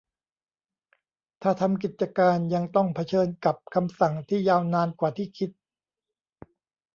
[1.41, 5.49] ถ้าทำกิจการยังต้องเผชิญกับคำสั่งที่ยาวนานกว่าที่คิด